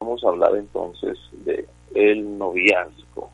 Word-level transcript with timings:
Vamos 0.00 0.22
a 0.22 0.28
hablar 0.28 0.54
entonces 0.54 1.18
de 1.44 1.66
el 1.92 2.38
noviazgo. 2.38 3.30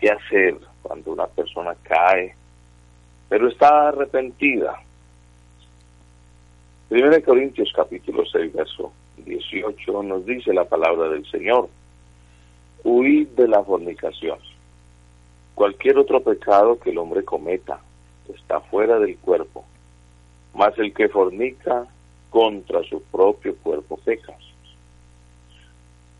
¿Qué 0.00 0.10
hacer 0.10 0.56
cuando 0.82 1.12
una 1.12 1.28
persona 1.28 1.76
cae, 1.84 2.34
pero 3.28 3.46
está 3.46 3.88
arrepentida? 3.88 4.74
1 6.90 7.22
Corintios 7.24 7.72
capítulo 7.72 8.26
6, 8.26 8.52
verso 8.52 8.92
18 9.18 10.02
nos 10.02 10.26
dice 10.26 10.52
la 10.52 10.64
palabra 10.64 11.10
del 11.10 11.24
Señor. 11.30 11.68
Huid 12.82 13.28
de 13.28 13.46
la 13.46 13.62
fornicación. 13.62 14.40
Cualquier 15.54 15.98
otro 15.98 16.20
pecado 16.24 16.80
que 16.80 16.90
el 16.90 16.98
hombre 16.98 17.24
cometa 17.24 17.78
está 18.34 18.60
fuera 18.62 18.98
del 18.98 19.16
cuerpo, 19.18 19.64
mas 20.54 20.76
el 20.78 20.92
que 20.92 21.08
fornica 21.08 21.86
contra 22.30 22.82
su 22.82 23.00
propio 23.04 23.54
cuerpo 23.58 23.96
peca. 23.98 24.36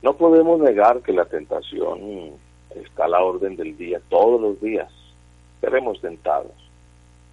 No 0.02 0.15
podemos 0.15 0.61
negar 0.61 1.01
que 1.02 1.12
la 1.12 1.25
tentación 1.25 2.33
está 2.75 3.07
a 3.07 3.09
la 3.09 3.23
orden 3.23 3.57
del 3.57 3.77
día, 3.77 4.01
todos 4.09 4.41
los 4.41 4.60
días. 4.60 4.91
Seremos 5.60 6.01
tentados 6.01 6.52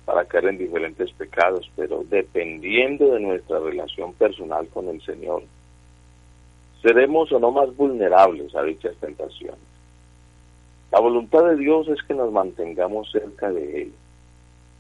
para 0.06 0.26
caer 0.26 0.46
en 0.46 0.58
diferentes 0.58 1.12
pecados, 1.14 1.70
pero 1.76 2.04
dependiendo 2.10 3.14
de 3.14 3.20
nuestra 3.20 3.60
relación 3.60 4.14
personal 4.14 4.68
con 4.70 4.88
el 4.90 5.02
Señor, 5.02 5.44
seremos 6.82 7.32
o 7.32 7.40
no 7.40 7.52
más 7.52 7.76
vulnerables 7.76 8.56
a 8.56 8.64
dichas 8.64 8.96
tentaciones. 8.98 9.60
La 10.92 11.00
voluntad 11.00 11.44
de 11.46 11.58
Dios 11.58 11.88
es 11.88 12.02
que 12.04 12.14
nos 12.14 12.32
mantengamos 12.32 13.12
cerca 13.12 13.52
de 13.52 13.84
Él 13.84 13.94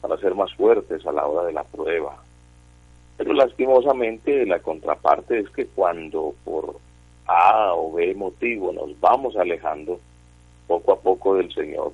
para 0.02 0.18
ser 0.18 0.36
más 0.36 0.54
fuertes 0.54 1.06
a 1.06 1.12
la 1.12 1.26
hora 1.26 1.48
de 1.48 1.54
la 1.54 1.64
prueba. 1.64 2.18
Pero 3.18 3.34
lastimosamente 3.34 4.46
la 4.46 4.60
contraparte 4.60 5.40
es 5.40 5.50
que 5.50 5.68
cuando 5.68 6.36
por 6.44 6.76
A 7.28 7.74
o 7.74 7.94
B 7.94 8.14
motivo 8.16 8.72
nos 8.72 9.00
vamos 9.00 9.36
alejando 9.36 10.00
poco 10.68 10.94
a 10.94 11.00
poco 11.00 11.36
del 11.36 11.52
Señor 11.54 11.94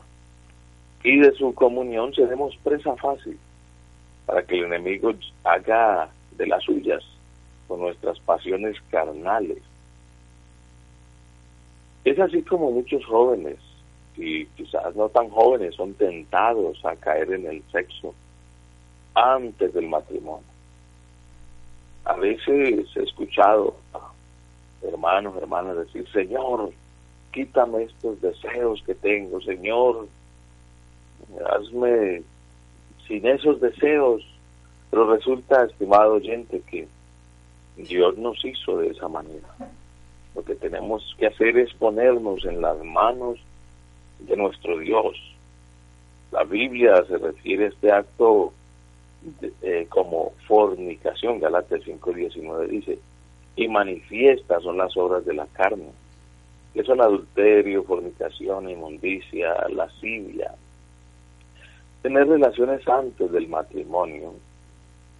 y 1.04 1.20
de 1.20 1.32
su 1.34 1.54
comunión, 1.54 2.14
seremos 2.14 2.56
presa 2.64 2.96
fácil 2.96 3.38
para 4.26 4.44
que 4.44 4.60
el 4.60 4.66
enemigo 4.66 5.12
haga 5.44 6.10
de 6.38 6.48
las 6.48 6.64
suyas 6.64 7.04
con 7.68 7.80
nuestras 7.80 8.20
pasiones 8.20 8.78
carnales. 8.90 9.58
Es 12.04 12.20
así 12.20 12.42
como 12.44 12.72
muchos 12.72 13.04
jóvenes 13.06 13.58
y 14.16 14.46
quizás 14.48 14.96
no 14.96 15.10
tan 15.10 15.30
jóvenes 15.30 15.76
son 15.76 15.94
tentados 15.96 16.84
a 16.86 16.96
caer 16.96 17.32
en 17.32 17.48
el 17.48 17.64
sexo 17.72 18.14
antes 19.16 19.74
del 19.74 19.88
matrimonio. 19.88 20.46
A 22.06 22.16
veces 22.16 22.86
he 22.96 23.04
escuchado 23.04 23.76
hermanos, 24.84 25.36
hermanas 25.38 25.78
decir, 25.78 26.08
Señor, 26.12 26.72
quítame 27.32 27.84
estos 27.84 28.22
deseos 28.22 28.82
que 28.86 28.96
tengo, 28.96 29.42
Señor, 29.42 30.08
hazme 31.50 32.24
sin 33.08 33.26
esos 33.28 33.60
deseos. 33.62 34.26
Pero 34.90 35.10
resulta, 35.14 35.64
estimado 35.64 36.16
oyente, 36.16 36.62
que 36.70 36.88
Dios 37.78 38.18
nos 38.18 38.44
hizo 38.44 38.78
de 38.78 38.90
esa 38.90 39.08
manera. 39.08 39.48
Lo 40.36 40.44
que 40.44 40.56
tenemos 40.56 41.16
que 41.18 41.28
hacer 41.28 41.58
es 41.58 41.74
ponernos 41.74 42.46
en 42.46 42.62
las 42.62 42.78
manos 42.84 43.40
de 44.20 44.36
nuestro 44.36 44.78
Dios. 44.80 45.16
La 46.32 46.44
Biblia 46.44 47.04
se 47.08 47.18
refiere 47.18 47.66
a 47.66 47.68
este 47.70 47.92
acto 47.92 48.54
eh, 49.62 49.86
como 49.90 50.34
fornicación, 50.48 51.40
Galatas 51.40 51.82
5.19 51.82 52.68
dice, 52.68 53.00
y 53.56 53.68
manifiestas 53.68 54.64
son 54.64 54.78
las 54.78 54.96
obras 54.98 55.26
de 55.26 55.34
la 55.34 55.46
carne, 55.48 55.90
que 56.74 56.84
son 56.84 57.02
adulterio, 57.02 57.84
fornicación, 57.84 58.70
inmundicia, 58.70 59.68
lascivia. 59.70 60.54
Tener 62.02 62.28
relaciones 62.28 62.88
antes 62.88 63.32
del 63.32 63.48
matrimonio 63.48 64.34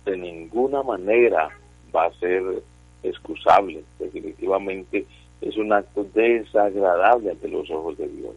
de 0.06 0.18
ninguna 0.18 0.82
manera 0.82 1.50
va 1.94 2.06
a 2.06 2.14
ser 2.14 2.64
excusable, 3.04 3.84
definitivamente 4.00 5.06
es 5.42 5.58
un 5.58 5.74
acto 5.74 6.06
desagradable 6.14 7.32
ante 7.32 7.50
los 7.50 7.70
ojos 7.70 7.98
de 7.98 8.08
Dios. 8.08 8.36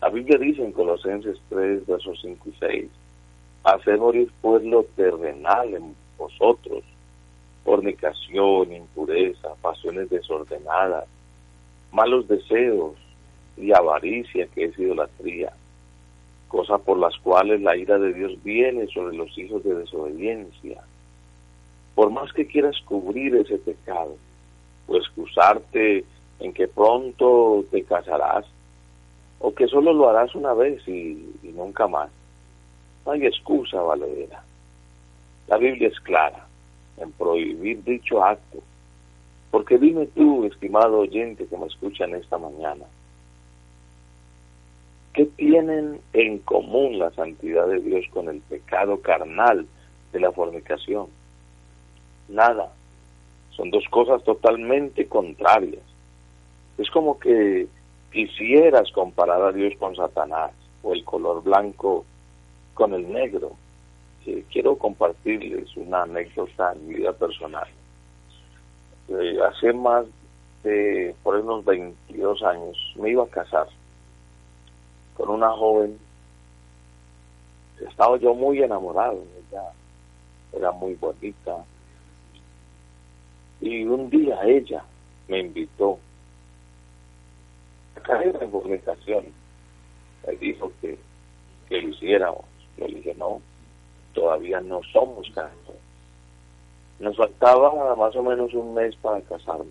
La 0.00 0.08
Biblia 0.08 0.38
dice 0.38 0.64
en 0.64 0.72
Colosenses 0.72 1.38
3, 1.48 1.86
versos 1.86 2.18
5 2.22 2.48
y 2.48 2.52
6, 2.58 2.90
hacer 3.64 3.98
morir 3.98 4.30
pues 4.40 4.62
lo 4.64 4.84
terrenal 4.96 5.74
en 5.74 5.94
vosotros, 6.16 6.82
fornicación, 7.64 8.72
impureza, 8.72 9.54
pasiones 9.60 10.08
desordenadas, 10.10 11.06
malos 11.92 12.26
deseos 12.28 12.94
y 13.56 13.72
avaricia 13.72 14.46
que 14.48 14.64
es 14.64 14.78
idolatría, 14.78 15.52
cosas 16.48 16.80
por 16.80 16.98
las 16.98 17.16
cuales 17.18 17.60
la 17.60 17.76
ira 17.76 17.98
de 17.98 18.14
Dios 18.14 18.42
viene 18.42 18.86
sobre 18.88 19.16
los 19.16 19.36
hijos 19.36 19.62
de 19.64 19.74
desobediencia. 19.74 20.82
Por 21.94 22.10
más 22.10 22.32
que 22.32 22.46
quieras 22.46 22.76
cubrir 22.86 23.36
ese 23.36 23.58
pecado 23.58 24.16
o 24.86 24.96
excusarte 24.96 26.04
en 26.38 26.52
que 26.52 26.66
pronto 26.68 27.64
te 27.70 27.84
casarás, 27.84 28.46
o 29.38 29.54
que 29.54 29.66
solo 29.68 29.92
lo 29.92 30.08
harás 30.08 30.34
una 30.34 30.54
vez 30.54 30.86
y, 30.86 31.34
nunca 31.54 31.86
más. 31.86 32.10
No 33.04 33.12
hay 33.12 33.26
excusa 33.26 33.80
valedera. 33.80 34.42
La 35.48 35.56
Biblia 35.56 35.88
es 35.88 35.98
clara 36.00 36.49
en 37.00 37.12
prohibir 37.12 37.82
dicho 37.84 38.22
acto. 38.24 38.58
Porque 39.50 39.78
dime 39.78 40.06
tú, 40.06 40.44
estimado 40.44 41.00
oyente 41.00 41.46
que 41.46 41.56
me 41.56 41.66
escuchan 41.66 42.14
esta 42.14 42.38
mañana, 42.38 42.84
¿qué 45.12 45.26
tienen 45.26 46.00
en 46.12 46.38
común 46.38 46.98
la 46.98 47.10
santidad 47.10 47.66
de 47.66 47.80
Dios 47.80 48.04
con 48.12 48.28
el 48.28 48.40
pecado 48.42 49.00
carnal 49.00 49.66
de 50.12 50.20
la 50.20 50.30
fornicación? 50.30 51.08
Nada. 52.28 52.72
Son 53.50 53.70
dos 53.70 53.84
cosas 53.90 54.22
totalmente 54.22 55.06
contrarias. 55.06 55.82
Es 56.78 56.88
como 56.90 57.18
que 57.18 57.66
quisieras 58.12 58.90
comparar 58.92 59.42
a 59.42 59.52
Dios 59.52 59.74
con 59.78 59.96
Satanás 59.96 60.52
o 60.82 60.92
el 60.92 61.04
color 61.04 61.42
blanco 61.42 62.04
con 62.74 62.94
el 62.94 63.12
negro, 63.12 63.52
quiero 64.50 64.76
compartirles 64.76 65.76
una 65.76 66.02
anécdota 66.02 66.72
en 66.72 66.88
mi 66.88 66.94
vida 66.94 67.12
personal. 67.12 67.68
Eh, 69.08 69.38
hace 69.42 69.72
más 69.72 70.06
de 70.62 71.14
por 71.22 71.36
unos 71.36 71.64
22 71.64 72.42
años 72.42 72.76
me 72.96 73.10
iba 73.10 73.24
a 73.24 73.28
casar 73.28 73.66
con 75.14 75.30
una 75.30 75.50
joven. 75.50 75.98
Estaba 77.88 78.18
yo 78.18 78.34
muy 78.34 78.62
enamorado, 78.62 79.24
ella 79.48 79.62
era 80.52 80.70
muy 80.72 80.94
bonita. 80.94 81.64
Y 83.60 83.84
un 83.84 84.10
día 84.10 84.38
ella 84.44 84.84
me 85.28 85.40
invitó 85.40 85.98
caer 88.02 88.38
en 88.40 88.50
comunicación. 88.50 89.24
Él 90.24 90.38
dijo 90.38 90.72
que, 90.80 90.98
que 91.68 91.80
lo 91.80 91.88
hiciéramos. 91.88 92.44
Yo 92.76 92.86
le 92.86 92.96
dije, 92.96 93.14
no, 93.14 93.40
todavía 94.12 94.60
no 94.60 94.80
somos 94.92 95.28
casados. 95.28 95.76
Nos 96.98 97.16
faltaba 97.16 97.96
más 97.96 98.14
o 98.14 98.22
menos 98.22 98.52
un 98.54 98.74
mes 98.74 98.94
para 98.96 99.20
casarnos. 99.22 99.66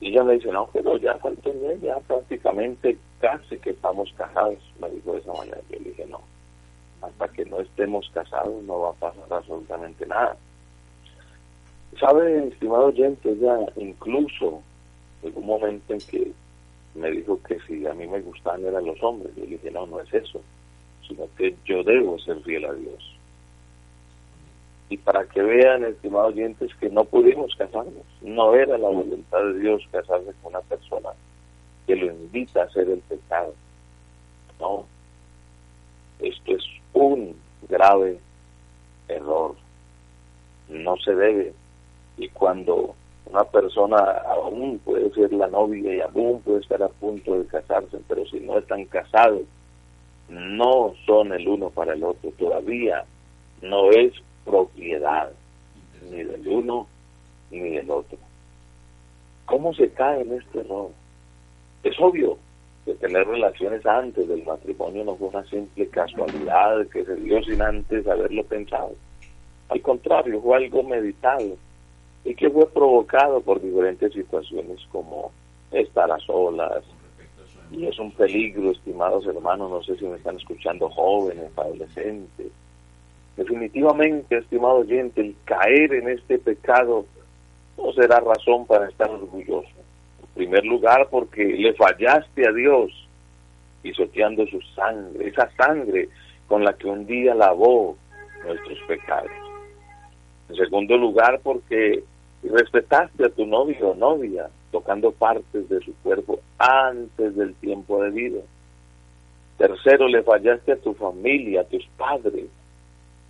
Y 0.00 0.08
ella 0.08 0.24
me 0.24 0.34
dice, 0.34 0.50
no, 0.50 0.68
pero 0.72 0.96
ya 0.96 1.16
falta 1.18 1.50
un 1.50 1.62
mes, 1.62 1.80
ya 1.82 1.98
prácticamente 2.00 2.96
casi 3.20 3.58
que 3.58 3.70
estamos 3.70 4.10
casados. 4.16 4.58
Me 4.80 4.88
dijo 4.90 5.12
de 5.12 5.18
esa 5.18 5.32
manera. 5.34 5.58
Yo 5.68 5.78
le 5.78 5.90
dije, 5.90 6.06
no, 6.06 6.20
hasta 7.02 7.28
que 7.28 7.44
no 7.44 7.60
estemos 7.60 8.10
casados 8.14 8.62
no 8.64 8.80
va 8.80 8.90
a 8.90 8.94
pasar 8.94 9.24
absolutamente 9.30 10.06
nada. 10.06 10.36
¿Sabe, 11.98 12.48
estimado 12.48 12.86
oyente, 12.86 13.36
ya 13.38 13.58
incluso 13.76 14.62
en 15.22 15.36
un 15.36 15.46
momento 15.46 15.92
en 15.92 16.00
que 16.00 16.32
me 16.94 17.10
dijo 17.10 17.38
que 17.42 17.58
si 17.60 17.86
a 17.86 17.94
mí 17.94 18.06
me 18.06 18.20
gustaban 18.20 18.64
eran 18.64 18.84
los 18.84 19.02
hombres. 19.02 19.34
Yo 19.36 19.44
le 19.44 19.50
dije, 19.50 19.70
no, 19.70 19.86
no 19.86 20.00
es 20.00 20.12
eso, 20.12 20.40
sino 21.10 21.26
que 21.36 21.56
yo 21.64 21.82
debo 21.82 22.18
ser 22.20 22.40
fiel 22.42 22.64
a 22.64 22.72
Dios. 22.72 23.16
Y 24.88 24.96
para 24.96 25.24
que 25.26 25.42
vean, 25.42 25.84
estimados 25.84 26.32
oyentes, 26.32 26.74
que 26.76 26.88
no 26.88 27.04
pudimos 27.04 27.54
casarnos. 27.56 28.04
No 28.22 28.54
era 28.54 28.78
la 28.78 28.88
voluntad 28.88 29.38
de 29.38 29.58
Dios 29.58 29.82
casarse 29.90 30.32
con 30.42 30.52
una 30.52 30.60
persona 30.62 31.10
que 31.86 31.96
lo 31.96 32.06
invita 32.06 32.62
a 32.62 32.64
hacer 32.64 32.88
el 32.88 33.00
pecado. 33.00 33.54
No, 34.60 34.86
esto 36.20 36.52
es 36.52 36.64
un 36.92 37.36
grave 37.68 38.18
error. 39.08 39.54
No 40.68 40.96
se 40.98 41.14
debe. 41.14 41.54
Y 42.16 42.28
cuando 42.28 42.94
una 43.26 43.44
persona 43.44 43.96
aún 44.28 44.78
puede 44.84 45.12
ser 45.14 45.32
la 45.32 45.46
novia 45.48 45.94
y 45.94 46.00
aún 46.00 46.40
puede 46.42 46.60
estar 46.60 46.82
a 46.82 46.88
punto 46.88 47.38
de 47.38 47.46
casarse, 47.46 47.98
pero 48.08 48.26
si 48.26 48.40
no 48.40 48.58
están 48.58 48.84
casados, 48.86 49.42
no 50.30 50.94
son 51.04 51.32
el 51.32 51.46
uno 51.46 51.70
para 51.70 51.94
el 51.94 52.04
otro. 52.04 52.30
Todavía 52.38 53.04
no 53.62 53.90
es 53.90 54.12
propiedad 54.44 55.30
ni 56.10 56.22
del 56.22 56.46
uno 56.46 56.86
ni 57.50 57.60
del 57.60 57.90
otro. 57.90 58.18
¿Cómo 59.44 59.74
se 59.74 59.90
cae 59.90 60.22
en 60.22 60.34
este 60.34 60.60
error? 60.60 60.90
Es 61.82 61.98
obvio 61.98 62.38
que 62.84 62.94
tener 62.94 63.26
relaciones 63.26 63.84
antes 63.84 64.28
del 64.28 64.44
matrimonio 64.44 65.04
no 65.04 65.16
fue 65.16 65.28
una 65.28 65.44
simple 65.46 65.88
casualidad 65.88 66.86
que 66.88 67.04
se 67.04 67.16
dio 67.16 67.42
sin 67.42 67.60
antes 67.60 68.06
haberlo 68.06 68.44
pensado. 68.44 68.92
Al 69.68 69.82
contrario, 69.82 70.40
fue 70.40 70.56
algo 70.56 70.82
meditado 70.82 71.56
y 72.24 72.34
que 72.34 72.50
fue 72.50 72.68
provocado 72.68 73.40
por 73.40 73.60
diferentes 73.60 74.12
situaciones 74.12 74.80
como 74.90 75.32
estar 75.72 76.10
a 76.10 76.18
solas. 76.18 76.84
Y 77.70 77.86
es 77.86 77.98
un 77.98 78.10
peligro, 78.12 78.72
estimados 78.72 79.26
hermanos, 79.26 79.70
no 79.70 79.82
sé 79.82 79.96
si 79.96 80.04
me 80.04 80.16
están 80.16 80.36
escuchando 80.36 80.88
jóvenes, 80.90 81.50
adolescentes. 81.56 82.48
Definitivamente, 83.36 84.38
estimado 84.38 84.78
oyente, 84.78 85.20
el 85.20 85.36
caer 85.44 85.94
en 85.94 86.08
este 86.08 86.38
pecado 86.38 87.06
no 87.78 87.92
será 87.92 88.20
razón 88.20 88.66
para 88.66 88.88
estar 88.88 89.08
orgulloso. 89.08 89.68
En 90.20 90.28
primer 90.34 90.64
lugar, 90.64 91.08
porque 91.10 91.44
le 91.44 91.72
fallaste 91.74 92.46
a 92.46 92.52
Dios 92.52 92.90
pisoteando 93.82 94.46
su 94.46 94.60
sangre, 94.74 95.28
esa 95.28 95.50
sangre 95.56 96.08
con 96.48 96.64
la 96.64 96.72
que 96.74 96.88
un 96.88 97.06
día 97.06 97.34
lavó 97.34 97.96
nuestros 98.44 98.78
pecados. 98.88 99.30
En 100.48 100.56
segundo 100.56 100.96
lugar, 100.96 101.40
porque 101.42 102.02
respetaste 102.42 103.26
a 103.26 103.30
tu 103.30 103.46
novio 103.46 103.90
o 103.90 103.94
novia 103.94 104.50
tocando 104.70 105.12
partes 105.12 105.68
de 105.68 105.80
su 105.80 105.94
cuerpo 106.02 106.40
antes 106.58 107.36
del 107.36 107.54
tiempo 107.54 108.02
debido. 108.02 108.42
Tercero, 109.58 110.08
le 110.08 110.22
fallaste 110.22 110.72
a 110.72 110.76
tu 110.76 110.94
familia, 110.94 111.62
a 111.62 111.64
tus 111.64 111.86
padres, 111.96 112.46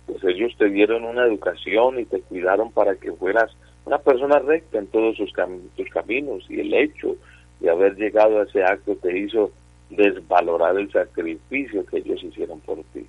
pues 0.05 0.23
ellos 0.23 0.53
te 0.57 0.69
dieron 0.69 1.03
una 1.03 1.25
educación 1.25 1.99
y 1.99 2.05
te 2.05 2.21
cuidaron 2.21 2.71
para 2.71 2.95
que 2.95 3.11
fueras 3.13 3.51
una 3.85 3.97
persona 3.97 4.39
recta 4.39 4.79
en 4.79 4.87
todos 4.87 5.17
sus 5.17 5.31
tus 5.75 5.89
caminos 5.89 6.45
y 6.49 6.59
el 6.59 6.73
hecho 6.73 7.15
de 7.59 7.69
haber 7.69 7.95
llegado 7.95 8.39
a 8.39 8.43
ese 8.43 8.63
acto 8.63 8.95
te 8.95 9.17
hizo 9.17 9.51
desvalorar 9.89 10.77
el 10.77 10.91
sacrificio 10.91 11.85
que 11.85 11.97
ellos 11.97 12.23
hicieron 12.23 12.59
por 12.61 12.77
ti. 12.93 13.05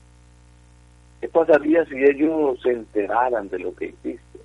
¿Qué 1.20 1.28
pasaría 1.28 1.84
si 1.86 1.94
ellos 1.96 2.60
se 2.62 2.70
enteraran 2.70 3.48
de 3.48 3.60
lo 3.60 3.74
que 3.74 3.86
hiciste? 3.86 4.40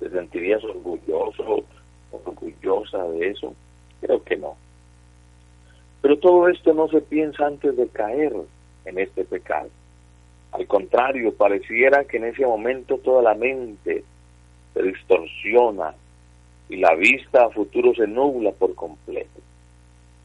¿Te 0.00 0.10
sentirías 0.10 0.62
orgulloso, 0.64 1.64
orgullosa 2.12 3.04
de 3.08 3.30
eso? 3.30 3.54
Creo 4.00 4.22
que 4.22 4.36
no. 4.36 4.56
Pero 6.00 6.18
todo 6.18 6.48
esto 6.48 6.72
no 6.74 6.88
se 6.88 7.00
piensa 7.00 7.46
antes 7.46 7.76
de 7.76 7.88
caer 7.88 8.32
en 8.84 8.98
este 8.98 9.24
pecado. 9.24 9.68
Al 10.52 10.66
contrario, 10.66 11.34
pareciera 11.34 12.04
que 12.04 12.16
en 12.16 12.24
ese 12.24 12.46
momento 12.46 12.98
toda 12.98 13.22
la 13.22 13.34
mente 13.34 14.04
se 14.74 14.82
distorsiona 14.82 15.94
y 16.68 16.76
la 16.76 16.94
vista 16.94 17.44
a 17.44 17.50
futuro 17.50 17.94
se 17.94 18.06
nubla 18.06 18.52
por 18.52 18.74
completo, 18.74 19.40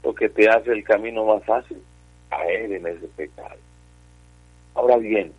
lo 0.04 0.14
que 0.14 0.30
te 0.30 0.50
hace 0.50 0.72
el 0.72 0.84
camino 0.84 1.26
más 1.26 1.44
fácil, 1.46 1.82
caer 2.30 2.72
en 2.72 2.88
ese 2.88 3.08
pecado. 3.16 3.60
Ahora 4.76 4.98
bien, 4.98 5.32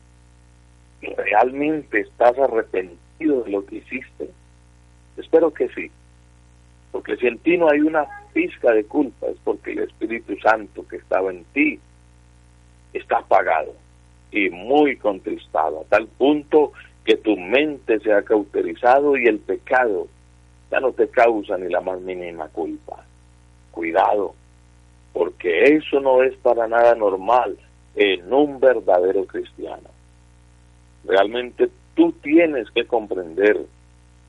¿realmente 1.01 2.01
estás 2.01 2.39
arrepentido 2.39 3.43
de 3.43 3.51
lo 3.51 3.65
que 3.67 3.77
hiciste? 3.77 4.31
Espero 5.17 5.53
que 5.53 5.69
sí, 5.69 5.91
porque 6.95 7.17
si 7.17 7.27
en 7.27 7.39
ti 7.39 7.59
no 7.59 7.69
hay 7.69 7.81
una 7.81 8.07
pizca 8.33 8.71
de 8.71 8.85
culpa 8.85 9.27
es 9.27 9.37
porque 9.43 9.73
el 9.73 9.81
Espíritu 9.81 10.39
Santo 10.39 10.87
que 10.87 10.99
estaba 10.99 11.33
en 11.33 11.43
ti 11.47 11.81
está 12.93 13.19
apagado 13.19 13.75
y 14.31 14.49
muy 14.51 14.97
contristado, 14.97 15.81
a 15.81 15.85
tal 15.87 16.07
punto 16.07 16.71
que 17.05 17.17
tu 17.17 17.37
mente 17.37 17.99
se 17.99 18.13
ha 18.13 18.23
cauterizado 18.23 19.17
y 19.17 19.27
el 19.27 19.41
pecado 19.41 20.07
ya 20.71 20.79
no 20.79 20.93
te 20.93 21.09
causa 21.09 21.59
ni 21.59 21.69
la 21.69 21.81
más 21.81 22.01
mínima 22.01 22.47
culpa. 22.51 23.05
Cuidado, 23.73 24.37
porque 25.13 25.75
eso 25.75 25.99
no 25.99 26.23
es 26.23 26.37
para 26.37 26.69
nada 26.69 26.95
normal 26.95 27.59
en 27.97 28.33
un 28.33 28.61
verdadero 28.61 29.25
cristiano. 29.25 29.91
Realmente 31.05 31.71
tú 31.97 32.13
tienes 32.23 32.71
que 32.71 32.87
comprender 32.87 33.67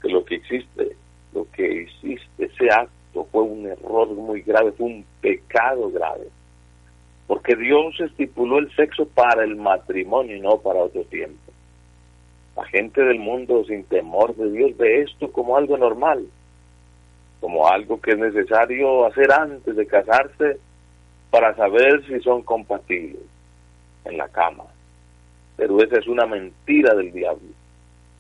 que 0.02 0.10
lo 0.10 0.26
que 0.26 0.38
existe, 0.38 0.96
que 1.44 1.84
hiciste, 1.84 2.46
ese 2.46 2.70
acto 2.72 3.28
fue 3.32 3.44
un 3.44 3.66
error 3.66 4.08
muy 4.10 4.42
grave, 4.42 4.72
fue 4.72 4.88
un 4.88 5.06
pecado 5.22 5.92
grave. 5.92 6.30
Porque 7.28 7.56
Dios 7.56 8.00
estipuló 8.00 8.60
el 8.60 8.74
sexo 8.76 9.08
para 9.08 9.44
el 9.44 9.56
matrimonio 9.56 10.36
y 10.36 10.40
no 10.40 10.58
para 10.58 10.84
otro 10.84 11.04
tiempo. 11.06 11.52
La 12.56 12.64
gente 12.66 13.02
del 13.02 13.20
mundo 13.20 13.66
sin 13.66 13.84
temor 13.84 14.36
de 14.36 14.52
Dios 14.52 14.78
ve 14.78 15.02
esto 15.02 15.32
como 15.32 15.58
algo 15.58 15.78
normal, 15.78 16.26
como 17.42 17.68
algo 17.68 18.00
que 18.00 18.12
es 18.12 18.18
necesario 18.18 19.06
hacer 19.06 19.32
antes 19.32 19.76
de 19.76 19.86
casarse 19.86 20.58
para 21.32 21.54
saber 21.56 22.06
si 22.08 22.20
son 22.22 22.44
compatibles 22.44 23.22
en 24.06 24.18
la 24.18 24.30
cama. 24.30 24.64
Pero 25.58 25.82
esa 25.82 26.00
es 26.00 26.08
una 26.08 26.26
mentira 26.26 26.94
del 26.96 27.12
diablo. 27.12 27.50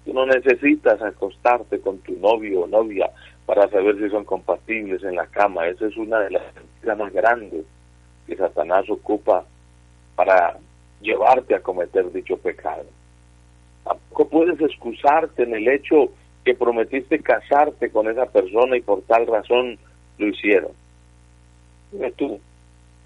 Tú 0.05 0.13
no 0.13 0.25
necesitas 0.27 1.01
acostarte 1.01 1.79
con 1.81 1.97
tu 1.99 2.13
novio 2.19 2.61
o 2.61 2.67
novia 2.67 3.09
para 3.45 3.67
saber 3.69 3.97
si 3.97 4.09
son 4.09 4.23
compatibles 4.23 5.03
en 5.03 5.15
la 5.15 5.25
cama. 5.27 5.67
Esa 5.67 5.87
es 5.87 5.97
una 5.97 6.19
de 6.19 6.31
las 6.31 6.43
mentiras 6.55 6.97
más 6.97 7.11
grandes 7.11 7.65
que 8.27 8.35
Satanás 8.35 8.89
ocupa 8.89 9.43
para 10.15 10.57
llevarte 11.01 11.55
a 11.55 11.59
cometer 11.59 12.11
dicho 12.11 12.37
pecado. 12.37 12.85
Tampoco 13.83 14.29
puedes 14.29 14.61
excusarte 14.61 15.43
en 15.43 15.55
el 15.55 15.67
hecho 15.67 16.11
que 16.43 16.55
prometiste 16.55 17.19
casarte 17.19 17.89
con 17.89 18.07
esa 18.07 18.27
persona 18.27 18.77
y 18.77 18.81
por 18.81 19.01
tal 19.03 19.25
razón 19.25 19.77
lo 20.17 20.27
hicieron. 20.27 20.71
Dime 21.91 22.11
tú, 22.11 22.39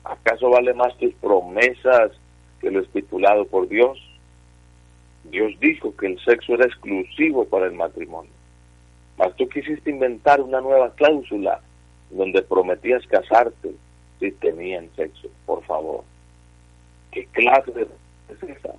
¿acaso 0.04 0.50
vale 0.50 0.74
más 0.74 0.96
tus 0.98 1.14
promesas 1.16 2.12
que 2.60 2.72
lo 2.72 2.82
estipulado 2.82 3.46
por 3.46 3.68
Dios? 3.70 3.98
Dios 5.30 5.54
dijo 5.60 5.96
que 5.96 6.08
el 6.08 6.20
sexo 6.20 6.54
era 6.54 6.66
exclusivo 6.66 7.46
para 7.46 7.68
el 7.68 7.74
matrimonio. 7.74 8.32
Mas 9.18 9.36
tú 9.36 9.48
quisiste 9.50 9.90
inventar 9.90 10.42
una 10.42 10.62
nueva 10.62 10.92
cláusula 10.96 11.62
donde 12.10 12.42
prometías 12.42 13.06
casarte 13.08 13.72
si 14.20 14.32
tenían 14.32 14.90
sexo, 14.96 15.28
por 15.46 15.64
favor. 15.64 16.04
¿Qué 17.12 17.26
clase 17.28 17.72
de 17.72 17.84
es 17.84 18.58
esa? 18.58 18.74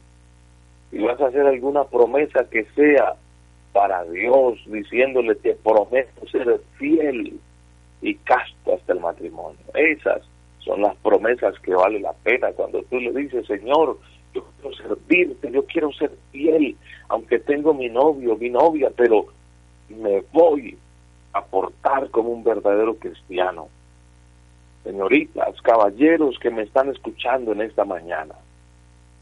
Y 0.93 0.99
vas 0.99 1.21
a 1.21 1.27
hacer 1.27 1.47
alguna 1.47 1.85
promesa 1.85 2.49
que 2.51 2.65
sea 2.75 3.15
para 3.73 4.05
Dios, 4.05 4.59
diciéndole 4.67 5.35
te 5.37 5.55
prometo 5.55 6.27
ser 6.29 6.61
fiel 6.79 7.39
y 8.03 8.15
casto 8.17 8.75
hasta 8.75 8.93
el 8.93 9.01
matrimonio. 9.01 9.61
Esas 9.75 10.23
son 10.59 10.83
las 10.83 10.97
promesas 10.97 11.59
que 11.61 11.75
vale 11.75 12.01
la 12.01 12.13
pena 12.13 12.51
cuando 12.53 12.83
tú 12.85 12.99
le 12.99 13.13
dices, 13.13 13.47
Señor, 13.47 13.99
yo 14.35 14.45
quiero 14.57 14.77
servirte, 14.77 15.51
yo 15.51 15.65
quiero 15.67 15.93
ser 15.93 16.13
fiel, 16.31 16.77
aunque 17.09 17.39
tengo 17.39 17.75
mi 17.75 17.89
novio, 17.89 18.37
mi 18.37 18.51
novia, 18.51 18.91
pero 18.97 19.27
me 19.89 20.23
voy 20.33 20.77
a 21.33 21.45
portar 21.45 22.11
como 22.11 22.31
un 22.31 22.45
verdadero 22.45 22.95
cristiano 22.97 23.69
señoritas, 24.85 25.61
caballeros 25.63 26.39
que 26.39 26.51
me 26.51 26.63
están 26.63 26.89
escuchando 26.89 27.53
en 27.53 27.63
esta 27.63 27.85
mañana, 27.85 28.35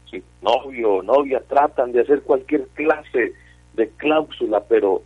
si 0.09 0.23
novio 0.41 0.95
o 0.95 1.03
novia 1.03 1.41
tratan 1.47 1.91
de 1.91 2.01
hacer 2.01 2.23
cualquier 2.23 2.67
clase 2.69 3.33
de 3.73 3.89
cláusula, 3.97 4.63
pero 4.63 5.01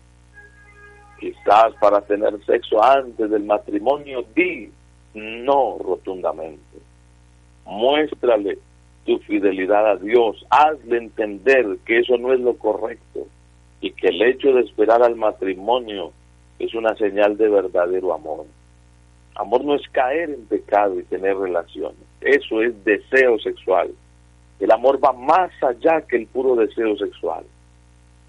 quizás 1.20 1.74
para 1.80 2.02
tener 2.02 2.34
sexo 2.46 2.84
antes 2.84 3.30
del 3.30 3.44
matrimonio, 3.44 4.24
di 4.36 4.72
no 5.14 5.78
rotundamente. 5.80 6.78
Muéstrale 7.66 8.58
tu 9.06 9.20
fidelidad 9.20 9.92
a 9.92 9.96
Dios, 9.98 10.46
hazle 10.50 10.98
entender 10.98 11.78
que 11.86 12.00
eso 12.00 12.18
no 12.18 12.34
es 12.34 12.40
lo 12.40 12.58
correcto 12.58 13.28
y 13.82 13.92
que 13.92 14.08
el 14.08 14.22
hecho 14.22 14.54
de 14.54 14.62
esperar 14.62 15.04
al 15.04 15.16
matrimonio 15.16 16.12
es 16.60 16.74
una 16.74 16.96
señal 16.96 17.38
de 17.38 17.50
verdadero 17.50 18.14
amor. 18.14 18.46
Amor 19.36 19.66
no 19.66 19.76
es 19.76 19.88
caer 19.90 20.30
en 20.30 20.46
pecado 20.46 21.00
y 21.00 21.04
tener 21.04 21.36
relaciones. 21.36 21.98
Eso 22.22 22.62
es 22.62 22.84
deseo 22.86 23.40
sexual. 23.40 23.92
El 24.60 24.72
amor 24.72 25.04
va 25.04 25.12
más 25.12 25.52
allá 25.62 26.02
que 26.02 26.18
el 26.18 26.28
puro 26.28 26.56
deseo 26.56 26.96
sexual. 26.98 27.44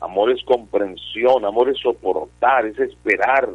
Amor 0.00 0.32
es 0.32 0.42
comprensión, 0.44 1.44
amor 1.44 1.70
es 1.70 1.78
soportar, 1.78 2.66
es 2.66 2.78
esperar 2.78 3.48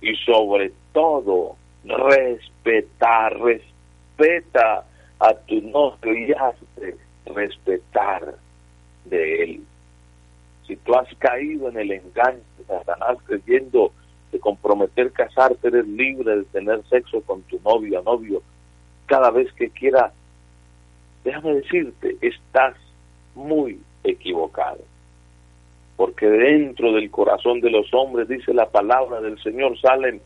y 0.00 0.14
sobre 0.16 0.72
todo 0.92 1.56
respetar, 1.84 3.36
respeta 3.40 4.84
a 5.22 5.34
tu 5.46 5.60
novio 5.62 6.14
y 6.14 6.32
hazte 6.32 6.96
respetar 7.26 8.34
de 9.04 9.42
él. 9.44 9.60
Si 10.66 10.74
tú 10.76 10.94
has 10.94 11.08
caído 11.16 11.68
en 11.68 11.78
el 11.78 11.92
engaño 11.92 12.40
de 12.58 12.64
Satanás 12.64 13.18
creyendo 13.26 13.92
de 14.32 14.40
comprometer 14.40 15.12
casarte, 15.12 15.68
eres 15.68 15.86
libre 15.86 16.38
de 16.38 16.44
tener 16.44 16.82
sexo 16.88 17.20
con 17.22 17.42
tu 17.42 17.60
novio 17.64 18.02
novio 18.02 18.42
cada 19.06 19.30
vez 19.30 19.52
que 19.52 19.70
quiera, 19.70 20.12
déjame 21.22 21.54
decirte, 21.54 22.16
estás 22.20 22.74
muy 23.34 23.80
equivocado. 24.02 24.80
Porque 25.96 26.26
dentro 26.26 26.92
del 26.94 27.10
corazón 27.10 27.60
de 27.60 27.70
los 27.70 27.92
hombres, 27.94 28.26
dice 28.28 28.54
la 28.54 28.70
palabra 28.70 29.20
del 29.20 29.40
Señor, 29.40 29.78
salen 29.78 30.20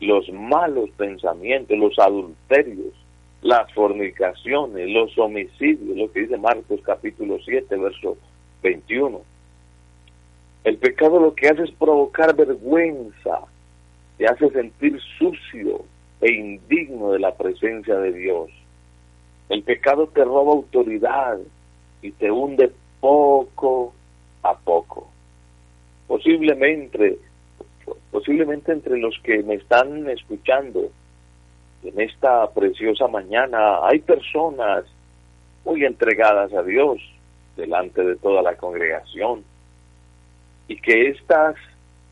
los 0.00 0.30
malos 0.30 0.88
pensamientos, 0.90 1.76
los 1.76 1.98
adulterios, 1.98 2.94
las 3.42 3.72
fornicaciones, 3.72 4.88
los 4.90 5.16
homicidios, 5.18 5.96
lo 5.96 6.12
que 6.12 6.20
dice 6.20 6.36
Marcos 6.36 6.80
capítulo 6.84 7.38
7, 7.44 7.76
verso 7.76 8.16
21. 8.62 9.20
El 10.64 10.76
pecado 10.76 11.18
lo 11.18 11.34
que 11.34 11.48
hace 11.48 11.62
es 11.64 11.70
provocar 11.72 12.36
vergüenza, 12.36 13.40
te 14.18 14.26
hace 14.26 14.50
sentir 14.50 15.00
sucio 15.18 15.84
e 16.20 16.32
indigno 16.32 17.12
de 17.12 17.18
la 17.18 17.34
presencia 17.34 17.96
de 17.96 18.12
Dios. 18.12 18.50
El 19.48 19.62
pecado 19.62 20.06
te 20.08 20.22
roba 20.22 20.52
autoridad 20.52 21.38
y 22.02 22.10
te 22.12 22.30
hunde 22.30 22.70
poco 23.00 23.94
a 24.42 24.56
poco. 24.58 25.08
Posiblemente, 26.06 27.18
posiblemente 28.10 28.72
entre 28.72 28.98
los 28.98 29.18
que 29.22 29.42
me 29.42 29.54
están 29.54 30.10
escuchando 30.10 30.90
en 31.82 32.00
esta 32.00 32.50
preciosa 32.50 33.08
mañana 33.08 33.86
hay 33.86 34.00
personas 34.00 34.84
muy 35.64 35.84
entregadas 35.84 36.52
a 36.52 36.62
Dios 36.62 36.98
delante 37.56 38.02
de 38.02 38.16
toda 38.16 38.42
la 38.42 38.56
congregación 38.56 39.44
y 40.68 40.76
que 40.76 41.08
éstas 41.08 41.56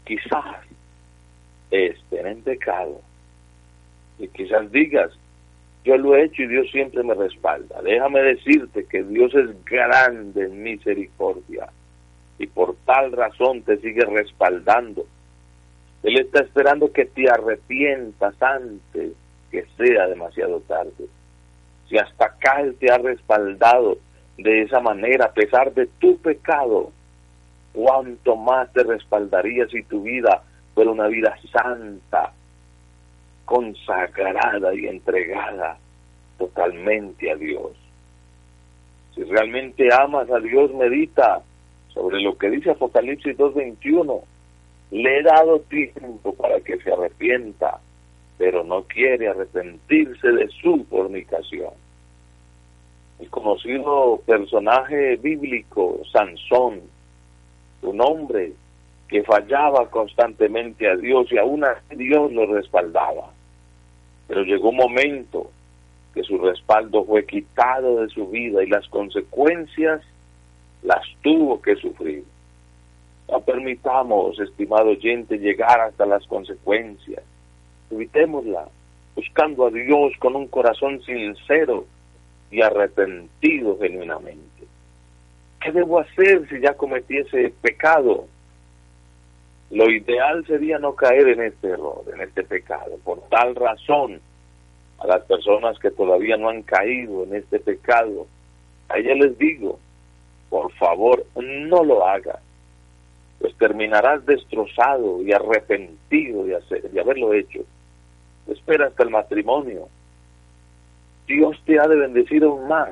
quizás 0.04 0.56
estén 1.70 2.26
en 2.26 2.42
pecado 2.42 3.00
y 4.18 4.28
quizás 4.28 4.70
digas 4.72 5.10
yo 5.84 5.96
lo 5.96 6.14
he 6.16 6.25
hecho 6.25 6.42
y 6.42 6.48
Dios 6.48 6.70
siempre 6.70 7.02
me 7.02 7.14
respalda. 7.14 7.80
Déjame 7.80 8.20
decirte 8.20 8.84
que 8.84 9.02
Dios 9.04 9.34
es 9.34 9.64
grande 9.64 10.44
en 10.44 10.62
misericordia 10.62 11.70
y 12.38 12.46
por 12.46 12.76
tal 12.84 13.12
razón 13.12 13.62
te 13.62 13.78
sigue 13.78 14.04
respaldando. 14.04 15.06
Él 16.02 16.18
está 16.18 16.42
esperando 16.42 16.92
que 16.92 17.06
te 17.06 17.30
arrepientas 17.30 18.34
antes 18.42 19.12
que 19.50 19.66
sea 19.76 20.06
demasiado 20.06 20.60
tarde. 20.60 21.06
Si 21.88 21.96
hasta 21.96 22.34
Él 22.60 22.76
te 22.78 22.90
ha 22.90 22.98
respaldado 22.98 23.98
de 24.36 24.62
esa 24.62 24.80
manera, 24.80 25.26
a 25.26 25.32
pesar 25.32 25.72
de 25.74 25.86
tu 25.98 26.18
pecado, 26.18 26.92
cuánto 27.72 28.36
más 28.36 28.72
te 28.72 28.82
respaldaría 28.82 29.66
si 29.68 29.82
tu 29.84 30.02
vida 30.02 30.42
fuera 30.74 30.90
una 30.90 31.08
vida 31.08 31.36
santa, 31.52 32.32
consagrada 33.44 34.74
y 34.74 34.86
entregada 34.86 35.78
totalmente 36.38 37.30
a 37.30 37.36
Dios. 37.36 37.72
Si 39.14 39.24
realmente 39.24 39.88
amas 39.92 40.30
a 40.30 40.38
Dios, 40.38 40.72
medita 40.74 41.42
sobre 41.88 42.20
lo 42.20 42.36
que 42.38 42.50
dice 42.50 42.70
Apocalipsis 42.70 43.36
2.21. 43.36 44.22
Le 44.92 45.18
he 45.18 45.22
dado 45.22 45.60
tiempo 45.62 46.34
para 46.34 46.60
que 46.60 46.78
se 46.78 46.92
arrepienta, 46.92 47.80
pero 48.38 48.64
no 48.64 48.85
quiere 48.85 49.28
arrepentirse 49.28 50.28
de 50.28 50.49
su 50.62 50.85
fornicación. 50.88 51.73
El 53.18 53.28
conocido 53.30 54.21
personaje 54.25 55.16
bíblico, 55.16 56.00
Sansón, 56.12 56.80
un 57.83 58.00
hombre 58.00 58.52
que 59.09 59.25
fallaba 59.25 59.90
constantemente 59.90 60.88
a 60.88 60.97
Dios 60.97 61.30
y 61.33 61.38
aún 61.38 61.64
así 61.64 61.97
Dios 61.97 62.33
lo 62.33 62.47
respaldaba. 62.47 63.33
Pero 64.28 64.42
llegó 64.42 64.68
un 64.68 64.76
momento 64.76 65.50
que 66.14 66.23
su 66.23 66.38
respaldo 66.38 67.04
fue 67.04 67.26
quitado 67.26 68.02
de 68.02 68.09
su 68.09 68.28
vida 68.28 68.62
y 68.62 68.68
las 68.68 68.87
consecuencias 68.88 70.02
las 70.83 71.02
tuvo 71.23 71.61
que 71.61 71.75
sufrir. 71.76 72.25
No 73.30 73.40
permitamos, 73.40 74.38
estimado 74.38 74.90
oyente, 74.90 75.38
llegar 75.38 75.80
hasta 75.80 76.07
las 76.07 76.26
consecuencias. 76.26 77.23
Evitémosla, 77.90 78.68
buscando 79.14 79.66
a 79.66 79.71
Dios 79.71 80.12
con 80.18 80.37
un 80.37 80.47
corazón 80.49 81.02
sincero 81.02 81.87
y 82.50 82.62
arrepentido 82.62 83.78
genuinamente. 83.78 84.66
¿Qué 85.61 85.73
debo 85.73 85.99
hacer 85.99 86.49
si 86.49 86.61
ya 86.61 86.75
cometí 86.75 87.18
ese 87.18 87.52
pecado? 87.61 88.26
Lo 89.71 89.90
ideal 89.90 90.47
sería 90.47 90.78
no 90.78 90.95
caer 90.95 91.28
en 91.28 91.42
este 91.42 91.68
error, 91.68 92.02
en 92.14 92.21
este 92.21 92.42
pecado. 92.42 92.97
Por 93.04 93.21
tal 93.28 93.54
razón, 93.54 94.21
a 94.99 95.07
las 95.07 95.25
personas 95.25 95.78
que 95.78 95.90
todavía 95.90 96.37
no 96.37 96.49
han 96.49 96.62
caído 96.62 97.25
en 97.25 97.35
este 97.35 97.61
pecado, 97.61 98.26
a 98.88 98.99
ella 98.99 99.14
les 99.14 99.37
digo, 99.38 99.78
por 100.49 100.73
favor, 100.73 101.25
no 101.37 101.85
lo 101.85 102.07
hagas, 102.07 102.40
pues 103.38 103.54
terminarás 103.57 104.25
destrozado 104.25 105.23
y 105.23 105.33
arrepentido 105.33 106.45
de, 106.45 106.57
hacer, 106.57 106.90
de 106.90 107.00
haberlo 107.00 107.35
hecho. 107.35 107.61
Espera 108.68 108.88
hasta 108.88 109.02
el 109.02 109.08
matrimonio. 109.08 109.88
Dios 111.26 111.58
te 111.64 111.80
ha 111.80 111.88
de 111.88 111.96
bendecir 111.96 112.44
más 112.68 112.90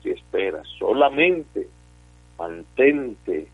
si 0.00 0.10
esperas. 0.10 0.64
Solamente 0.78 1.66
mantente 2.38 3.48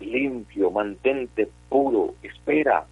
limpio, 0.00 0.72
mantente 0.72 1.48
puro, 1.68 2.14
espera. 2.24 2.84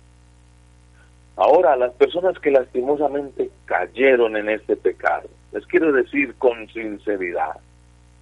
Ahora, 1.34 1.74
las 1.74 1.92
personas 1.94 2.38
que 2.38 2.52
lastimosamente 2.52 3.50
cayeron 3.64 4.36
en 4.36 4.50
este 4.50 4.76
pecado, 4.76 5.28
les 5.50 5.66
quiero 5.66 5.90
decir 5.90 6.36
con 6.36 6.68
sinceridad, 6.68 7.56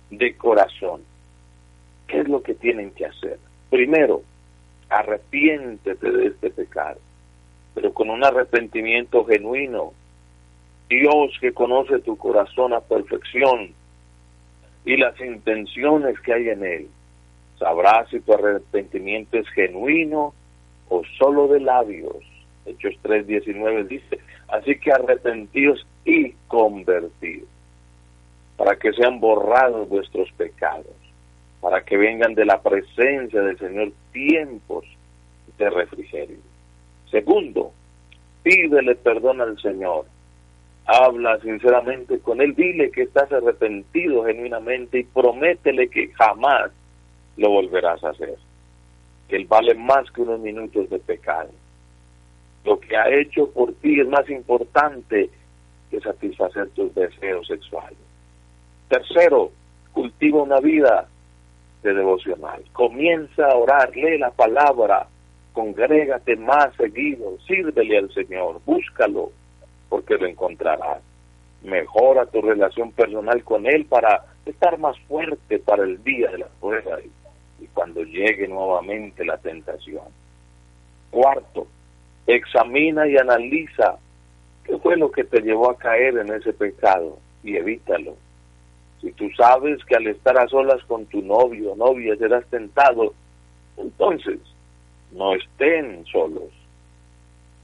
de 0.09 0.35
corazón, 0.39 1.03
¿qué 2.07 2.21
es 2.21 2.29
lo 2.31 2.43
que 2.43 2.55
tienen 2.55 2.91
que 2.93 3.05
hacer? 3.05 3.39
Primero, 3.69 4.23
arrepiéntete 4.89 6.11
de 6.11 6.27
este 6.29 6.49
pecado, 6.49 7.01
pero 7.77 7.93
con 7.93 8.09
un 8.09 8.25
arrepentimiento 8.25 9.27
genuino. 9.27 9.93
Dios 10.89 11.37
que 11.43 11.53
conoce 11.53 11.99
tu 11.99 12.17
corazón 12.17 12.73
a 12.73 12.81
perfección 12.81 13.75
y 14.87 14.97
las 14.97 15.21
intenciones 15.21 16.19
que 16.21 16.33
hay 16.33 16.49
en 16.49 16.65
él, 16.65 16.89
Sabrás 17.59 18.09
si 18.09 18.21
tu 18.21 18.33
arrepentimiento 18.33 19.39
es 19.39 19.49
genuino 19.51 20.33
o 20.89 21.03
solo 21.19 21.49
de 21.49 21.61
labios. 21.61 22.17
Hechos 22.65 22.95
3:19 23.03 23.87
dice, 23.89 24.21
así 24.49 24.79
que 24.79 24.93
arrepentidos 24.93 25.87
y 26.05 26.33
convertidos, 26.49 27.49
para 28.57 28.77
que 28.77 28.93
sean 28.93 29.21
borrados 29.21 29.87
vuestros 29.89 30.31
pecados, 30.33 30.97
para 31.61 31.83
que 31.83 31.99
vengan 31.99 32.35
de 32.35 32.47
la 32.47 32.63
presencia 32.63 33.43
del 33.43 33.59
Señor 33.59 33.93
tiempos 34.13 34.85
de 35.59 35.71
refrigerio. 35.71 36.56
Segundo, 37.11 37.73
pídele 38.43 38.95
perdón 38.97 39.41
al 39.41 39.59
Señor. 39.61 40.07
Habla 40.87 41.41
sinceramente 41.41 42.21
con 42.21 42.41
Él, 42.41 42.55
dile 42.55 42.91
que 42.91 43.03
estás 43.03 43.31
arrepentido 43.33 44.25
genuinamente 44.25 45.01
y 45.01 45.05
prométele 45.05 45.89
que 45.89 46.09
jamás 46.13 46.71
lo 47.37 47.51
volverás 47.51 48.03
a 48.05 48.11
hacer. 48.11 48.37
Que 49.29 49.37
Él 49.37 49.47
vale 49.47 49.75
más 49.75 50.11
que 50.13 50.23
unos 50.23 50.41
minutos 50.41 50.89
de 50.91 50.99
pecado. 51.01 51.51
Lo 52.65 52.79
que 52.79 52.97
ha 52.97 53.09
hecho 53.09 53.51
por 53.51 53.73
ti 53.75 54.01
es 54.01 54.09
más 54.09 54.29
importante 54.31 55.31
que 55.91 56.01
satisfacer 56.01 56.69
tus 56.71 56.95
deseos 56.95 57.47
sexuales. 57.47 57.99
Tercero, 58.89 59.51
cultiva 59.93 60.43
una 60.43 60.61
vida 60.61 61.09
de 61.83 61.95
devocional. 61.95 62.63
Comienza 62.73 63.47
a 63.47 63.57
orar, 63.57 63.97
lee 63.97 64.19
la 64.19 64.31
palabra, 64.31 65.09
congrégate 65.57 66.37
más 66.37 66.77
seguido, 66.77 67.39
sírvele 67.47 67.97
al 67.97 68.13
Señor, 68.13 68.61
búscalo, 68.67 69.33
porque 69.89 70.19
lo 70.19 70.27
encontrarás. 70.27 71.03
Mejora 71.63 72.27
tu 72.27 72.43
relación 72.43 72.93
personal 72.93 73.43
con 73.43 73.67
Él 73.67 73.87
para 73.87 74.23
estar 74.45 74.79
más 74.79 74.99
fuerte 75.09 75.59
para 75.59 75.85
el 75.85 76.05
día 76.05 76.31
de 76.31 76.39
la 76.41 76.49
prueba 76.61 76.99
y 77.59 77.67
cuando 77.69 78.03
llegue 78.03 78.47
nuevamente 78.47 79.25
la 79.25 79.39
tentación. 79.39 80.05
Cuarto, 81.11 81.67
examina 82.27 83.09
y 83.09 83.17
analiza 83.17 83.97
qué 84.63 84.77
fue 84.77 84.99
lo 84.99 85.11
que 85.11 85.25
te 85.25 85.41
llevó 85.41 85.71
a 85.71 85.79
caer 85.79 86.19
en 86.19 86.35
ese 86.35 86.53
pecado 86.53 87.19
y 87.43 87.57
evítalo. 87.57 88.15
Si 89.01 89.11
tú 89.13 89.31
sabes 89.31 89.83
que 89.87 89.97
al 89.97 90.07
estar 90.07 90.37
a 90.37 90.49
solas 90.49 90.85
con 90.85 91.07
tu 91.07 91.23
novio 91.23 91.73
o 91.73 91.77
novia 91.77 92.15
serás 92.17 92.45
tentado, 92.51 93.15
entonces 93.79 94.39
no 95.17 95.35
estén 95.35 96.05
solos. 96.07 96.51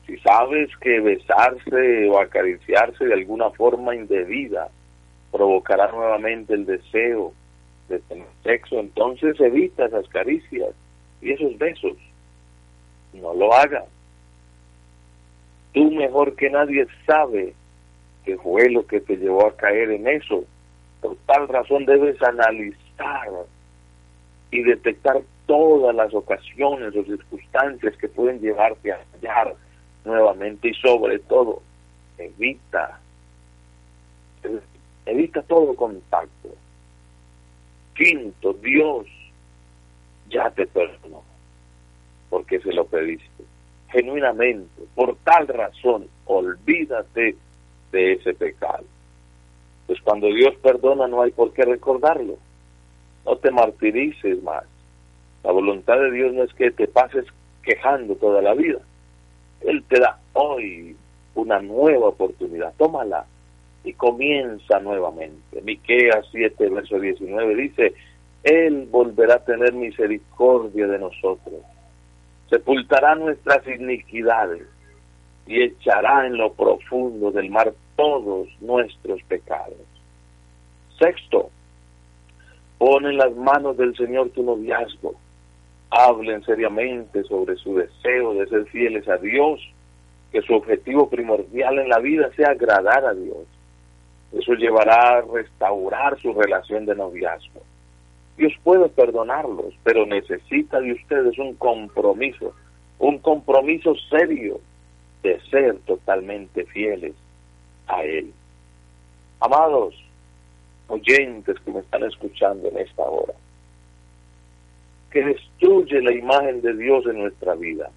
Si 0.06 0.16
sabes 0.18 0.75
que 0.78 1.00
besarse 1.00 2.09
o 2.09 2.18
acariciarse 2.18 3.04
de 3.04 3.14
alguna 3.14 3.50
forma 3.50 3.94
indebida 3.94 4.68
provocará 5.30 5.90
nuevamente 5.92 6.54
el 6.54 6.66
deseo 6.66 7.32
de 7.88 8.00
tener 8.00 8.26
sexo, 8.42 8.80
entonces 8.80 9.38
evita 9.40 9.87
esas 9.87 10.09
caricias 10.09 10.75
y 11.21 11.32
esos 11.32 11.56
besos. 11.59 11.97
No 13.12 13.35
lo 13.35 13.52
hagas. 13.54 13.85
Tú 15.73 15.90
mejor 15.90 16.35
que 16.37 16.50
nadie 16.50 16.87
sabe 17.06 17.54
que 18.25 18.37
fue 18.38 18.71
lo 18.71 18.87
que 18.87 19.00
te 19.00 19.16
llevó 19.16 19.47
a 19.47 19.56
caer 19.56 19.90
en 19.90 20.06
eso. 20.06 20.44
Por 21.00 21.16
tal 21.26 21.49
razón 21.49 21.85
debes 21.87 22.21
analizar 22.23 23.28
y 24.50 24.62
detectar 24.62 25.23
todas 25.52 25.94
las 25.94 26.14
ocasiones 26.14 26.97
o 26.97 27.04
circunstancias 27.04 27.94
que 27.99 28.09
pueden 28.09 28.40
llevarte 28.40 28.90
a 28.90 28.99
hallar 29.12 29.54
nuevamente 30.02 30.71
y 30.71 30.75
sobre 30.76 31.18
todo 31.18 31.61
evita 32.16 32.99
evita 35.04 35.42
todo 35.42 35.76
contacto. 35.76 36.49
Quinto, 37.94 38.54
Dios 38.54 39.06
ya 40.30 40.49
te 40.52 40.66
perdonó 40.66 41.23
porque 42.30 42.59
se 42.61 42.73
lo 42.73 42.87
pediste. 42.87 43.44
Genuinamente, 43.90 44.85
por 44.94 45.16
tal 45.16 45.49
razón, 45.49 46.09
olvídate 46.25 47.37
de 47.90 48.12
ese 48.14 48.32
pecado. 48.32 48.87
Pues 49.87 50.00
cuando 50.00 50.28
Dios 50.28 50.54
perdona 50.62 51.09
no 51.09 51.21
hay 51.21 51.30
por 51.32 51.52
qué 51.52 51.66
recordarlo. 51.66 52.38
No 53.26 53.37
te 53.37 53.50
martirices 53.50 54.42
más. 54.42 54.64
La 55.45 55.53
voluntad 55.53 55.99
de 55.99 56.11
Dios 56.11 56.33
no 56.33 56.45
es 56.45 56.53
que 56.55 56.71
te 56.71 56.87
pases 56.87 57.25
quejando 57.63 58.15
toda 58.17 58.43
la 58.43 58.55
vida. 58.55 58.79
Él 59.61 59.83
te 59.89 60.01
da 60.01 60.19
hoy 60.33 60.97
una 61.35 61.61
nueva 61.61 62.09
oportunidad. 62.09 62.75
Tómala 62.77 63.27
y 63.85 63.93
comienza 63.95 64.79
nuevamente. 64.81 65.61
Miqueas 65.63 66.27
7, 66.31 66.69
verso 66.71 66.99
19 66.99 67.55
dice, 67.57 67.95
Él 68.45 68.87
volverá 68.91 69.37
a 69.37 69.45
tener 69.45 69.73
misericordia 69.73 70.87
de 70.87 70.99
nosotros, 70.99 71.61
sepultará 72.49 73.15
nuestras 73.15 73.67
iniquidades 73.67 74.67
y 75.47 75.63
echará 75.63 76.27
en 76.27 76.37
lo 76.37 76.53
profundo 76.53 77.33
del 77.33 77.51
mar 77.51 77.73
todos 77.97 78.49
nuestros 78.61 79.23
pecados. 79.25 79.79
Sexto, 80.99 81.51
pon 82.79 83.07
en 83.07 83.17
las 83.17 83.35
manos 83.35 83.77
del 83.77 83.97
Señor 83.97 84.31
tu 84.31 84.43
noviazgo. 84.43 85.15
Hablen 85.95 86.43
seriamente 86.45 87.23
sobre 87.25 87.57
su 87.57 87.77
deseo 87.77 88.33
de 88.35 88.47
ser 88.47 88.65
fieles 88.67 89.07
a 89.09 89.19
Dios, 89.19 89.61
que 90.33 90.41
su 90.41 90.55
objetivo 90.55 91.11
primordial 91.11 91.79
en 91.79 91.91
la 91.91 91.99
vida 91.99 92.31
sea 92.35 92.53
agradar 92.53 93.05
a 93.05 93.13
Dios. 93.13 93.47
Eso 94.33 94.55
llevará 94.55 95.19
a 95.19 95.21
restaurar 95.21 96.19
su 96.19 96.33
relación 96.33 96.87
de 96.87 96.95
noviazgo. 96.95 97.61
Dios 98.39 98.55
puede 98.65 98.89
perdonarlos, 98.89 99.75
pero 99.85 100.07
necesita 100.07 100.81
de 100.81 100.93
ustedes 100.93 101.39
un 101.39 101.55
compromiso, 101.57 102.55
un 102.99 103.19
compromiso 103.19 103.95
serio 104.09 104.61
de 105.23 105.39
ser 105.51 105.79
totalmente 105.81 106.65
fieles 106.65 107.13
a 107.87 108.03
Él. 108.03 108.33
Amados 109.41 109.95
oyentes 110.89 111.59
que 111.61 111.71
me 111.71 111.81
están 111.81 112.05
escuchando 112.05 112.69
en 112.69 112.79
esta 112.79 113.03
hora, 113.03 113.35
que 115.12 115.23
destruye 115.23 116.00
la 116.00 116.12
imagen 116.12 116.62
de 116.62 116.75
Dios 116.75 117.04
en 117.07 117.19
nuestra 117.19 117.54
vida. 117.54 117.90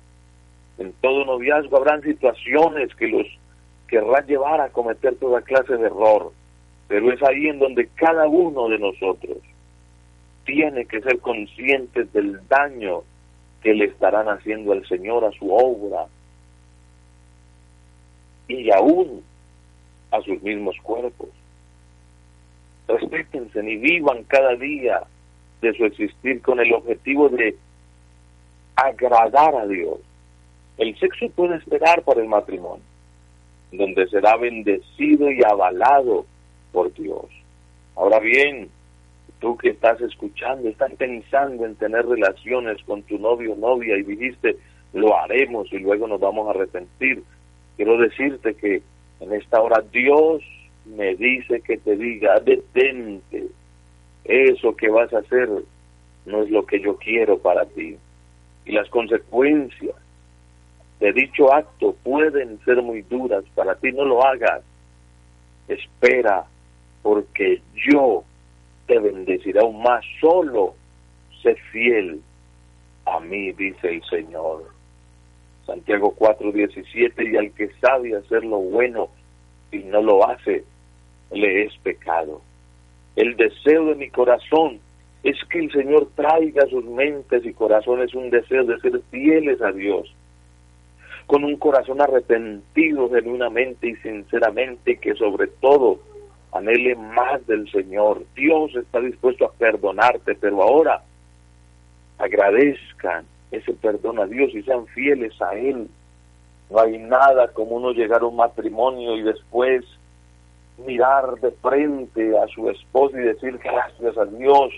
En 0.77 0.91
todo 1.01 1.25
noviazgo 1.25 1.77
habrán 1.77 2.01
situaciones 2.01 2.93
que 2.95 3.07
los 3.07 3.25
querrán 3.87 4.27
llevar 4.27 4.59
a 4.59 4.69
cometer 4.69 5.15
toda 5.15 5.41
clase 5.41 5.77
de 5.77 5.85
error, 5.85 6.33
pero 6.87 7.11
es 7.11 7.23
ahí 7.23 7.47
en 7.47 7.59
donde 7.59 7.87
cada 7.95 8.27
uno 8.27 8.67
de 8.67 8.79
nosotros 8.79 9.37
tiene 10.45 10.85
que 10.85 11.01
ser 11.01 11.19
consciente 11.19 12.03
del 12.05 12.45
daño 12.47 13.03
que 13.63 13.73
le 13.73 13.85
estarán 13.85 14.27
haciendo 14.27 14.73
al 14.73 14.85
Señor, 14.85 15.23
a 15.23 15.31
su 15.31 15.51
obra, 15.51 16.05
y 18.47 18.69
aún 18.71 19.23
a 20.11 20.21
sus 20.21 20.41
mismos 20.43 20.75
cuerpos. 20.83 21.29
Respétense 22.87 23.59
y 23.63 23.77
vivan 23.77 24.23
cada 24.25 24.55
día 24.55 25.01
de 25.61 25.73
su 25.73 25.85
existir 25.85 26.41
con 26.41 26.59
el 26.59 26.73
objetivo 26.73 27.29
de 27.29 27.55
agradar 28.75 29.55
a 29.55 29.67
Dios. 29.67 29.99
El 30.77 30.97
sexo 30.99 31.29
puede 31.29 31.55
esperar 31.57 32.03
para 32.03 32.21
el 32.21 32.27
matrimonio, 32.27 32.83
donde 33.71 34.07
será 34.07 34.35
bendecido 34.37 35.31
y 35.31 35.41
avalado 35.43 36.25
por 36.71 36.93
Dios. 36.93 37.25
Ahora 37.95 38.19
bien, 38.19 38.69
tú 39.39 39.57
que 39.57 39.69
estás 39.69 40.01
escuchando, 40.01 40.67
estás 40.67 40.93
pensando 40.95 41.65
en 41.65 41.75
tener 41.75 42.05
relaciones 42.05 42.83
con 42.83 43.03
tu 43.03 43.17
novio 43.17 43.53
o 43.53 43.55
novia 43.55 43.97
y 43.97 44.03
dijiste, 44.03 44.57
lo 44.93 45.17
haremos 45.17 45.71
y 45.71 45.79
luego 45.79 46.07
nos 46.07 46.19
vamos 46.19 46.47
a 46.47 46.51
arrepentir. 46.51 47.23
Quiero 47.77 47.97
decirte 47.97 48.55
que 48.55 48.81
en 49.19 49.33
esta 49.33 49.61
hora 49.61 49.83
Dios 49.91 50.41
me 50.85 51.15
dice 51.15 51.61
que 51.61 51.77
te 51.77 51.95
diga, 51.95 52.39
detente, 52.39 53.47
eso 54.25 54.75
que 54.75 54.89
vas 54.89 55.13
a 55.13 55.19
hacer 55.19 55.49
no 56.25 56.43
es 56.43 56.49
lo 56.49 56.65
que 56.65 56.81
yo 56.81 56.97
quiero 56.97 57.37
para 57.37 57.65
ti. 57.65 57.97
Y 58.65 58.71
las 58.71 58.89
consecuencias 58.89 59.95
de 60.99 61.13
dicho 61.13 61.53
acto 61.53 61.95
pueden 62.03 62.59
ser 62.65 62.81
muy 62.81 63.01
duras 63.03 63.43
para 63.53 63.75
ti, 63.75 63.91
no 63.91 64.05
lo 64.05 64.25
hagas. 64.25 64.63
Espera, 65.67 66.45
porque 67.01 67.61
yo 67.87 68.23
te 68.87 68.99
bendeciré 68.99 69.59
aún 69.59 69.81
más. 69.81 70.03
Solo 70.19 70.75
sé 71.43 71.55
fiel 71.71 72.21
a 73.05 73.19
mí, 73.19 73.51
dice 73.51 73.89
el 73.89 74.03
Señor. 74.05 74.71
Santiago 75.65 76.15
4:17, 76.15 77.31
y 77.31 77.37
al 77.37 77.51
que 77.51 77.69
sabe 77.81 78.15
hacer 78.15 78.43
lo 78.45 78.57
bueno 78.57 79.09
y 79.71 79.79
no 79.79 80.01
lo 80.01 80.27
hace, 80.27 80.63
le 81.31 81.65
es 81.65 81.77
pecado. 81.79 82.41
El 83.15 83.37
deseo 83.37 83.85
de 83.85 83.95
mi 83.95 84.09
corazón 84.09 84.79
es 85.23 85.37
que 85.49 85.59
el 85.59 85.71
Señor 85.71 86.09
traiga 86.15 86.63
a 86.63 86.69
sus 86.69 86.85
mentes 86.85 87.45
y 87.45 87.53
corazones 87.53 88.13
un 88.13 88.29
deseo 88.29 88.63
de 88.65 88.79
ser 88.79 89.01
fieles 89.09 89.61
a 89.61 89.71
Dios, 89.71 90.13
con 91.25 91.43
un 91.43 91.55
corazón 91.57 92.01
arrepentido 92.01 93.09
genuinamente 93.09 93.87
y 93.89 93.95
sinceramente, 93.95 94.97
que 94.97 95.15
sobre 95.15 95.47
todo 95.47 95.99
anhele 96.51 96.95
más 96.95 97.45
del 97.47 97.69
Señor. 97.71 98.23
Dios 98.35 98.75
está 98.75 98.99
dispuesto 98.99 99.45
a 99.45 99.51
perdonarte, 99.53 100.35
pero 100.35 100.61
ahora 100.61 101.01
agradezcan 102.17 103.25
ese 103.51 103.73
perdón 103.73 104.19
a 104.19 104.25
Dios 104.25 104.53
y 104.53 104.61
sean 104.63 104.85
fieles 104.87 105.41
a 105.41 105.55
Él. 105.55 105.89
No 106.69 106.79
hay 106.79 106.97
nada 106.97 107.47
como 107.49 107.77
uno 107.77 107.91
llegar 107.91 108.21
a 108.21 108.25
un 108.25 108.35
matrimonio 108.35 109.15
y 109.17 109.23
después 109.23 109.83
mirar 110.77 111.39
de 111.39 111.51
frente 111.51 112.37
a 112.37 112.47
su 112.47 112.69
esposa 112.69 113.17
y 113.19 113.23
decir 113.23 113.57
gracias 113.57 114.17
a 114.17 114.25
Dios 114.25 114.71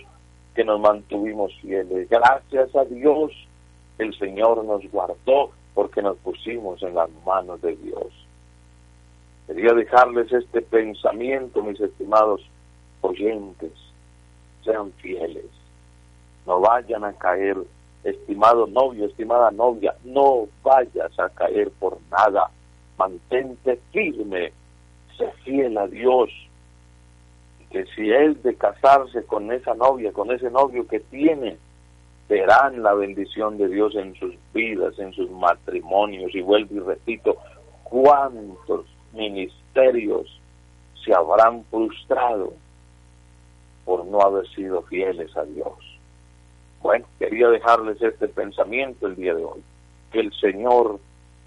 que 0.56 0.64
nos 0.64 0.80
mantuvimos 0.80 1.54
fieles. 1.62 2.10
Gracias 2.10 2.76
a 2.76 2.86
Dios 2.86 3.32
el 3.98 4.18
Señor 4.18 4.64
nos 4.64 4.90
guardó 4.92 5.52
porque 5.74 6.02
nos 6.02 6.18
pusimos 6.18 6.82
en 6.84 6.96
las 6.96 7.10
manos 7.26 7.62
de 7.62 7.76
Dios. 7.76 8.08
Quería 9.48 9.74
dejarles 9.74 10.32
este 10.32 10.62
pensamiento, 10.62 11.64
mis 11.64 11.80
estimados 11.80 12.42
oyentes. 13.02 13.72
Sean 14.64 14.92
fieles. 14.94 15.46
No 16.46 16.60
vayan 16.60 17.04
a 17.06 17.14
caer 17.14 17.58
estimado 18.04 18.68
novio, 18.68 19.06
estimada 19.06 19.52
novia, 19.52 19.96
no 20.04 20.48
vayas 20.64 21.18
a 21.20 21.30
caer 21.30 21.72
por 21.80 21.98
nada. 22.12 22.50
Mantente 22.98 23.80
firme, 23.92 24.52
sé 25.18 25.32
fiel 25.44 25.78
a 25.78 25.88
Dios. 25.88 26.30
Que 27.72 27.86
si 27.96 28.12
es 28.12 28.42
de 28.44 28.56
casarse 28.56 29.26
con 29.26 29.52
esa 29.52 29.74
novia, 29.74 30.14
con 30.14 30.32
ese 30.32 30.50
novio 30.50 30.88
que 30.88 31.00
tiene, 31.00 31.58
verán 32.30 32.82
la 32.82 32.94
bendición 32.94 33.58
de 33.58 33.68
Dios 33.68 33.96
en 33.96 34.16
sus 34.16 34.36
vidas, 34.54 34.98
en 35.00 35.12
sus 35.14 35.30
matrimonios. 35.32 36.34
Y 36.34 36.42
vuelvo 36.42 36.76
y 36.76 36.80
repito, 36.80 37.38
cuántos 37.84 38.86
ministerios 39.14 40.40
se 41.04 41.14
habrán 41.14 41.64
frustrado 41.66 42.54
por 43.86 44.06
no 44.06 44.22
haber 44.22 44.48
sido 44.50 44.82
fieles 44.84 45.36
a 45.38 45.44
Dios. 45.44 45.74
Bueno, 46.82 47.06
quería 47.20 47.48
dejarles 47.50 48.02
este 48.02 48.28
pensamiento 48.28 49.08
el 49.08 49.16
día 49.16 49.34
de 49.34 49.44
hoy. 49.44 49.64
Que 50.12 50.20
el 50.20 50.34
Señor 50.34 51.00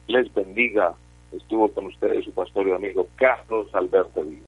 les 0.06 0.32
bendiga. 0.34 0.94
Estuvo 1.32 1.68
con 1.68 1.86
ustedes 1.86 2.24
su 2.24 2.32
pastor 2.32 2.66
y 2.68 2.72
amigo 2.72 3.06
Carlos 3.16 3.68
Alberto 3.74 4.22
Díaz. 4.24 4.38